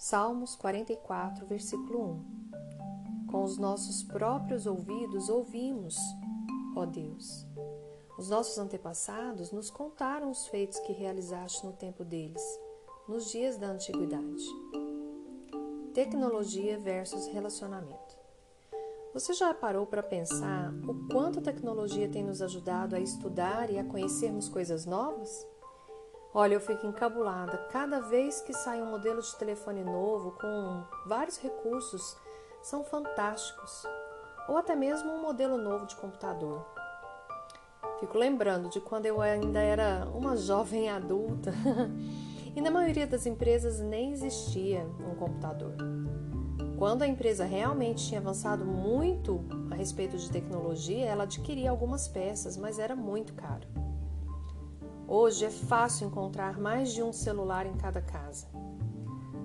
Salmos 0.00 0.56
44, 0.56 1.44
versículo 1.44 2.24
1. 3.26 3.26
Com 3.30 3.44
os 3.44 3.58
nossos 3.58 4.02
próprios 4.02 4.64
ouvidos 4.64 5.28
ouvimos, 5.28 5.94
ó 6.74 6.86
Deus. 6.86 7.46
Os 8.16 8.30
nossos 8.30 8.56
antepassados 8.56 9.52
nos 9.52 9.70
contaram 9.70 10.30
os 10.30 10.46
feitos 10.46 10.78
que 10.78 10.94
realizaste 10.94 11.66
no 11.66 11.74
tempo 11.74 12.02
deles, 12.02 12.42
nos 13.06 13.30
dias 13.30 13.58
da 13.58 13.66
antiguidade. 13.66 14.42
Tecnologia 15.92 16.78
versus 16.78 17.26
relacionamento. 17.26 18.18
Você 19.12 19.34
já 19.34 19.52
parou 19.52 19.84
para 19.84 20.02
pensar 20.02 20.72
o 20.88 21.08
quanto 21.12 21.40
a 21.40 21.42
tecnologia 21.42 22.08
tem 22.08 22.24
nos 22.24 22.40
ajudado 22.40 22.96
a 22.96 23.00
estudar 23.00 23.68
e 23.68 23.78
a 23.78 23.84
conhecermos 23.84 24.48
coisas 24.48 24.86
novas? 24.86 25.46
Olha, 26.32 26.54
eu 26.54 26.60
fico 26.60 26.86
encabulada 26.86 27.58
cada 27.72 28.00
vez 28.00 28.40
que 28.40 28.52
sai 28.52 28.80
um 28.80 28.88
modelo 28.88 29.20
de 29.20 29.34
telefone 29.34 29.82
novo 29.82 30.30
com 30.40 30.84
vários 31.04 31.36
recursos, 31.38 32.16
são 32.62 32.84
fantásticos. 32.84 33.84
Ou 34.48 34.56
até 34.56 34.76
mesmo 34.76 35.10
um 35.10 35.20
modelo 35.20 35.56
novo 35.56 35.86
de 35.86 35.96
computador. 35.96 36.64
Fico 37.98 38.16
lembrando 38.16 38.68
de 38.68 38.80
quando 38.80 39.06
eu 39.06 39.20
ainda 39.20 39.60
era 39.60 40.06
uma 40.14 40.36
jovem 40.36 40.88
adulta 40.88 41.52
e 42.54 42.60
na 42.60 42.70
maioria 42.70 43.08
das 43.08 43.26
empresas 43.26 43.80
nem 43.80 44.12
existia 44.12 44.86
um 45.00 45.16
computador. 45.16 45.74
Quando 46.78 47.02
a 47.02 47.08
empresa 47.08 47.44
realmente 47.44 48.06
tinha 48.06 48.20
avançado 48.20 48.64
muito 48.64 49.44
a 49.70 49.74
respeito 49.74 50.16
de 50.16 50.30
tecnologia, 50.30 51.06
ela 51.06 51.24
adquiria 51.24 51.70
algumas 51.70 52.06
peças, 52.06 52.56
mas 52.56 52.78
era 52.78 52.94
muito 52.94 53.34
caro. 53.34 53.79
Hoje 55.06 55.44
é 55.44 55.50
fácil 55.50 56.06
encontrar 56.06 56.58
mais 56.58 56.92
de 56.92 57.02
um 57.02 57.12
celular 57.12 57.66
em 57.66 57.76
cada 57.76 58.00
casa. 58.00 58.46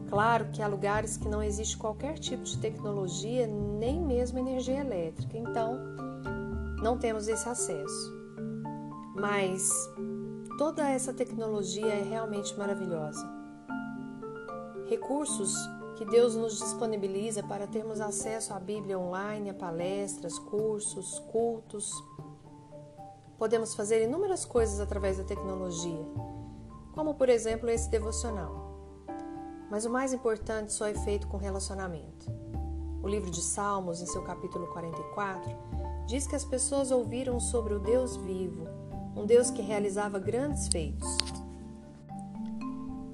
Claro 0.08 0.52
que 0.52 0.62
há 0.62 0.68
lugares 0.68 1.18
que 1.18 1.28
não 1.28 1.42
existe 1.42 1.78
qualquer 1.78 2.20
tipo 2.20 2.44
de 2.44 2.58
tecnologia, 2.60 3.48
nem 3.48 4.00
mesmo 4.00 4.38
energia 4.38 4.80
elétrica, 4.80 5.38
então 5.38 5.80
não 6.82 6.98
temos 6.98 7.28
esse 7.28 7.50
acesso. 7.50 8.14
Mas 9.16 9.68
toda 10.58 10.88
essa 10.88 11.12
tecnologia 11.12 11.88
é 11.88 12.04
realmente 12.04 12.56
maravilhosa. 12.58 13.28
Recursos 14.88 15.56
que 15.98 16.06
Deus 16.06 16.36
nos 16.36 16.60
disponibiliza 16.60 17.42
para 17.42 17.66
termos 17.66 18.00
acesso 18.00 18.54
à 18.54 18.60
Bíblia 18.60 19.00
online, 19.00 19.50
a 19.50 19.54
palestras, 19.54 20.38
cursos, 20.38 21.18
cultos 21.32 21.92
Podemos 23.38 23.76
fazer 23.76 24.04
inúmeras 24.04 24.46
coisas 24.46 24.80
através 24.80 25.18
da 25.18 25.24
tecnologia, 25.24 26.06
como 26.94 27.16
por 27.16 27.28
exemplo 27.28 27.70
esse 27.70 27.90
devocional. 27.90 28.66
Mas 29.70 29.86
o 29.86 29.90
mais 29.90 30.14
importante 30.14 30.72
só 30.72 30.88
é 30.88 30.94
feito 30.94 31.28
com 31.28 31.38
relacionamento. 31.38 32.32
O 33.04 33.08
livro 33.08 33.30
de 33.30 33.42
Salmos, 33.42 34.02
em 34.02 34.06
seu 34.06 34.24
capítulo 34.24 34.68
44, 34.68 35.52
diz 36.08 36.26
que 36.26 36.36
as 36.36 36.46
pessoas 36.46 36.92
ouviram 36.92 37.40
sobre 37.40 37.74
o 37.74 37.80
Deus 37.80 38.16
vivo, 38.16 38.68
um 39.16 39.26
Deus 39.26 39.50
que 39.50 39.62
realizava 39.62 40.18
grandes 40.18 40.68
feitos. 40.70 41.18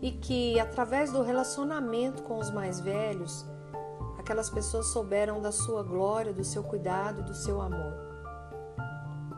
E 0.01 0.11
que, 0.11 0.59
através 0.59 1.11
do 1.11 1.23
relacionamento 1.23 2.23
com 2.23 2.37
os 2.37 2.51
mais 2.51 2.79
velhos, 2.79 3.45
aquelas 4.17 4.49
pessoas 4.49 4.87
souberam 4.87 5.41
da 5.41 5.51
sua 5.51 5.83
glória, 5.83 6.31
do 6.31 6.43
seu 6.43 6.63
cuidado 6.63 7.21
e 7.21 7.23
do 7.23 7.33
seu 7.33 7.59
amor. 7.59 8.10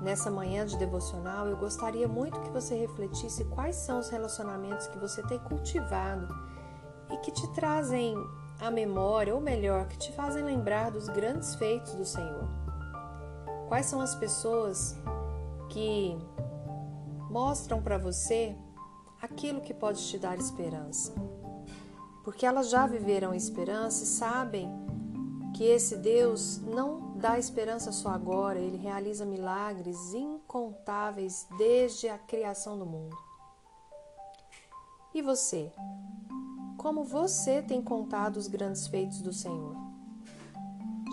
Nessa 0.04 0.30
manhã 0.30 0.66
de 0.66 0.78
devocional, 0.78 1.48
eu 1.48 1.56
gostaria 1.56 2.09
muito 2.09 2.42
que 2.42 2.50
você 2.50 2.76
refletisse 2.76 3.46
quais 3.46 3.78
são 3.78 4.00
os 4.00 4.10
relacionamentos 4.10 4.86
que 4.88 5.00
você 5.00 5.23
tem 5.23 5.40
cultivado 5.40 6.28
e 7.10 7.18
que 7.20 7.32
te 7.32 7.48
trazem 7.54 8.14
à 8.60 8.70
memória, 8.70 9.34
ou 9.34 9.40
melhor, 9.40 9.88
que 9.88 9.98
te 9.98 10.12
fazem 10.12 10.44
lembrar 10.44 10.92
dos 10.92 11.08
grandes 11.08 11.55
feitos 11.55 11.94
do 11.95 12.04
Senhor. 12.04 12.50
Quais 13.70 13.86
são 13.86 14.02
as 14.02 14.14
pessoas 14.14 14.94
que 15.70 16.17
mostram 17.30 17.82
para 17.82 17.98
você 17.98 18.58
aquilo 19.22 19.61
que 19.61 19.73
pode 19.73 20.06
te 20.06 20.17
dar 20.17 20.38
esperança? 20.38 21.14
Porque 22.26 22.45
elas 22.45 22.70
já 22.70 22.86
viveram 22.86 23.33
esperança 23.33 24.04
e 24.04 24.08
sabem 24.08 24.70
que 25.56 25.64
esse 25.64 25.95
Deus 25.95 26.60
não 26.60 27.13
dá 27.23 27.39
esperança 27.39 27.89
só 27.94 28.10
agora, 28.10 28.60
ele 28.60 28.76
realiza 28.76 29.23
milagres 29.23 30.14
incontáveis 30.14 31.48
desde 31.58 32.10
a 32.10 32.17
criação 32.17 32.78
do 32.78 32.86
mundo. 32.86 33.17
E 35.14 35.22
você? 35.22 35.72
Como 36.78 37.06
você 37.06 37.62
tem 37.62 37.82
contado 37.82 38.36
os 38.36 38.50
grandes 38.50 38.88
feitos 38.88 39.22
do 39.22 39.32
Senhor? 39.32 39.73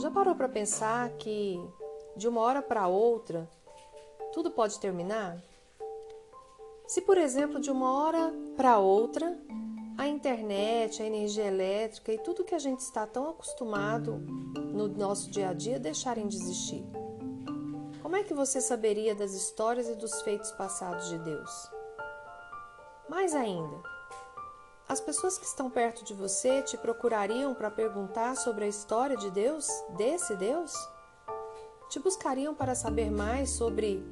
Já 0.00 0.10
parou 0.10 0.34
para 0.34 0.48
pensar 0.48 1.10
que 1.10 1.64
de 2.16 2.26
uma 2.26 2.40
hora 2.40 2.60
para 2.60 2.88
outra 2.88 3.48
tudo 4.32 4.50
pode 4.50 4.80
terminar? 4.80 5.40
Se, 6.88 7.00
por 7.00 7.18
exemplo, 7.18 7.60
de 7.60 7.70
uma 7.70 7.88
hora 7.88 8.34
para 8.56 8.80
outra 8.80 9.38
a 10.00 10.08
internet, 10.08 11.02
a 11.02 11.04
energia 11.04 11.44
elétrica 11.44 12.10
e 12.10 12.16
tudo 12.16 12.42
que 12.42 12.54
a 12.54 12.58
gente 12.58 12.80
está 12.80 13.06
tão 13.06 13.28
acostumado 13.28 14.16
no 14.72 14.88
nosso 14.88 15.30
dia 15.30 15.50
a 15.50 15.52
dia 15.52 15.78
deixarem 15.78 16.26
de 16.26 16.36
existir? 16.36 16.82
Como 18.00 18.16
é 18.16 18.24
que 18.24 18.32
você 18.32 18.62
saberia 18.62 19.14
das 19.14 19.34
histórias 19.34 19.90
e 19.90 19.94
dos 19.94 20.22
feitos 20.22 20.50
passados 20.52 21.06
de 21.10 21.18
Deus? 21.18 21.70
Mais 23.10 23.34
ainda, 23.34 23.76
as 24.88 25.02
pessoas 25.02 25.36
que 25.36 25.44
estão 25.44 25.68
perto 25.68 26.02
de 26.02 26.14
você 26.14 26.62
te 26.62 26.78
procurariam 26.78 27.52
para 27.52 27.70
perguntar 27.70 28.38
sobre 28.38 28.64
a 28.64 28.68
história 28.68 29.18
de 29.18 29.30
Deus, 29.30 29.68
desse 29.98 30.34
Deus? 30.34 30.72
Te 31.90 32.00
buscariam 32.00 32.54
para 32.54 32.74
saber 32.74 33.10
mais 33.10 33.50
sobre 33.50 34.02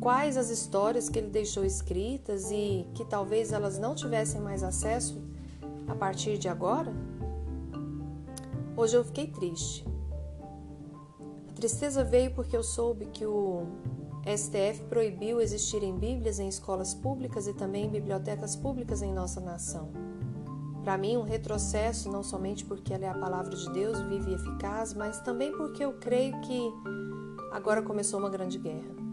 quais 0.00 0.36
as 0.36 0.50
histórias 0.50 1.08
que 1.08 1.18
ele 1.18 1.28
deixou 1.28 1.64
escritas 1.64 2.50
e 2.50 2.86
que 2.94 3.04
talvez 3.04 3.52
elas 3.52 3.78
não 3.78 3.94
tivessem 3.94 4.40
mais 4.40 4.62
acesso 4.62 5.20
a 5.86 5.94
partir 5.94 6.38
de 6.38 6.48
agora? 6.48 6.92
Hoje 8.76 8.96
eu 8.96 9.04
fiquei 9.04 9.26
triste. 9.26 9.84
A 11.50 11.52
tristeza 11.52 12.04
veio 12.04 12.32
porque 12.32 12.56
eu 12.56 12.62
soube 12.62 13.06
que 13.06 13.26
o 13.26 13.66
STF 14.24 14.84
proibiu 14.88 15.40
existirem 15.40 15.98
Bíblias 15.98 16.38
em 16.38 16.48
escolas 16.48 16.94
públicas 16.94 17.48
e 17.48 17.54
também 17.54 17.86
em 17.86 17.90
bibliotecas 17.90 18.54
públicas 18.54 19.02
em 19.02 19.12
nossa 19.12 19.40
nação. 19.40 19.88
Para 20.84 20.96
mim, 20.96 21.16
um 21.16 21.22
retrocesso, 21.22 22.10
não 22.10 22.22
somente 22.22 22.64
porque 22.64 22.94
ela 22.94 23.04
é 23.04 23.08
a 23.08 23.18
palavra 23.18 23.54
de 23.54 23.70
Deus 23.72 24.00
viva 24.02 24.30
e 24.30 24.34
eficaz, 24.34 24.94
mas 24.94 25.20
também 25.20 25.50
porque 25.52 25.84
eu 25.84 25.94
creio 25.94 26.40
que 26.42 26.72
agora 27.52 27.82
começou 27.82 28.20
uma 28.20 28.30
grande 28.30 28.58
guerra. 28.58 29.07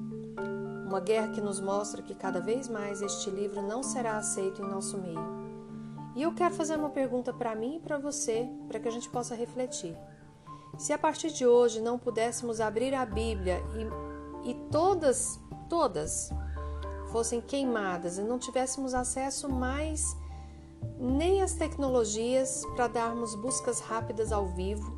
Uma 0.95 1.01
guerra 1.01 1.28
que 1.28 1.41
nos 1.41 1.59
mostra 1.59 2.01
que 2.01 2.16
cada 2.16 2.39
vez 2.39 2.69
mais 2.69 3.01
este 3.01 3.29
livro 3.29 3.61
não 3.61 3.83
será 3.83 4.16
aceito 4.16 4.61
em 4.63 4.66
nosso 4.66 4.97
meio 4.97 5.19
e 6.16 6.22
eu 6.22 6.33
quero 6.33 6.56
fazer 6.56 6.79
uma 6.79 6.89
pergunta 6.89 7.33
para 7.33 7.53
mim 7.53 7.75
e 7.75 7.79
para 7.81 7.97
você, 7.97 8.47
para 8.69 8.79
que 8.79 8.88
a 8.88 8.91
gente 8.91 9.09
possa 9.09 9.35
refletir. 9.35 9.94
Se 10.78 10.94
a 10.94 10.97
partir 10.97 11.34
de 11.34 11.45
hoje 11.45 11.81
não 11.81 12.00
pudéssemos 12.00 12.61
abrir 12.61 12.95
a 12.95 13.05
Bíblia 13.05 13.61
e, 14.45 14.51
e 14.51 14.53
todas, 14.72 15.38
todas 15.67 16.29
fossem 17.11 17.41
queimadas 17.41 18.17
e 18.17 18.22
não 18.22 18.39
tivéssemos 18.39 18.94
acesso 18.94 19.50
mais 19.50 20.16
nem 20.97 21.41
às 21.41 21.51
tecnologias 21.51 22.63
para 22.73 22.88
darmos 22.88 23.35
buscas 23.35 23.81
rápidas 23.81 24.31
ao 24.31 24.47
vivo 24.47 24.95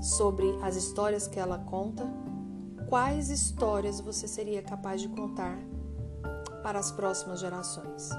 sobre 0.00 0.58
as 0.62 0.74
histórias 0.74 1.28
que 1.28 1.38
ela 1.38 1.58
conta, 1.58 2.10
quais 2.88 3.30
histórias 3.30 4.00
você 4.00 4.26
seria 4.26 4.62
capaz 4.62 5.00
de 5.00 5.08
contar 5.08 5.58
para 6.62 6.78
as 6.78 6.90
próximas 6.90 7.40
gerações? 7.40 8.10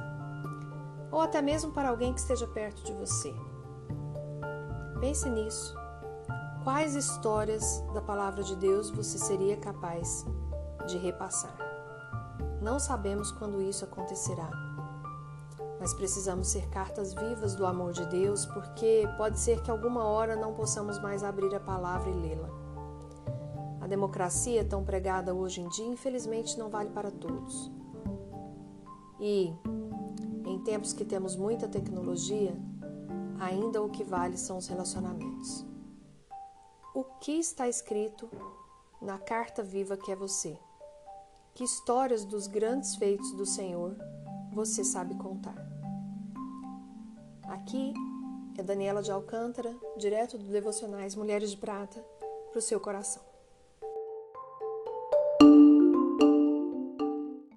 ou 1.12 1.22
até 1.22 1.42
mesmo 1.42 1.72
para 1.72 1.90
alguém 1.90 2.14
que 2.14 2.20
esteja 2.20 2.48
perto 2.48 2.84
de 2.84 2.94
você. 2.94 3.34
Pense 5.00 5.30
nisso. 5.30 5.76
Quais 6.64 6.96
histórias 6.96 7.84
da 7.94 8.02
palavra 8.02 8.44
de 8.44 8.56
Deus 8.56 8.90
você 8.90 9.18
seria 9.18 9.56
capaz 9.58 10.26
de 10.86 10.98
repassar? 10.98 11.56
Não 12.62 12.80
sabemos 12.80 13.32
quando 13.32 13.62
isso 13.62 13.86
acontecerá, 13.86 14.50
mas 15.80 15.94
precisamos 15.94 16.50
ser 16.50 16.68
cartas 16.70 17.14
vivas 17.14 17.56
do 17.56 17.66
amor 17.66 17.94
de 17.94 18.06
Deus, 18.08 18.46
porque 18.46 19.08
pode 19.18 19.40
ser 19.40 19.62
que 19.62 19.72
alguma 19.72 20.04
hora 20.04 20.36
não 20.36 20.54
possamos 20.54 21.00
mais 21.00 21.24
abrir 21.24 21.54
a 21.56 21.60
palavra 21.60 22.10
e 22.10 22.14
lê-la. 22.14 22.67
A 23.88 23.90
democracia 23.90 24.66
tão 24.66 24.84
pregada 24.84 25.34
hoje 25.34 25.62
em 25.62 25.70
dia, 25.70 25.86
infelizmente, 25.86 26.60
não 26.60 26.68
vale 26.70 26.90
para 26.90 27.10
todos. 27.10 27.72
E 29.18 29.54
em 30.46 30.60
tempos 30.66 30.92
que 30.92 31.06
temos 31.06 31.38
muita 31.38 31.70
tecnologia, 31.70 32.54
ainda 33.40 33.82
o 33.82 33.90
que 33.90 34.04
vale 34.04 34.36
são 34.38 34.58
os 34.58 34.68
relacionamentos. 34.68 35.66
O 36.94 37.06
que 37.22 37.40
está 37.40 37.70
escrito 37.70 38.30
na 39.02 39.18
carta 39.18 39.64
viva 39.64 39.96
que 39.96 40.12
é 40.12 40.18
você? 40.18 40.60
Que 41.56 41.64
histórias 41.64 42.26
dos 42.26 42.46
grandes 42.46 42.98
feitos 42.98 43.32
do 43.38 43.46
Senhor 43.46 43.96
você 44.52 44.84
sabe 44.84 45.16
contar? 45.16 45.56
Aqui 47.48 47.94
É 48.58 48.64
Daniela 48.64 49.02
de 49.02 49.14
Alcântara, 49.14 49.74
direto 49.98 50.38
do 50.38 50.52
Devocionais 50.52 51.16
Mulheres 51.16 51.52
de 51.52 51.58
Prata, 51.58 52.04
para 52.52 52.60
o 52.60 52.62
seu 52.62 52.82
coração. 52.82 53.27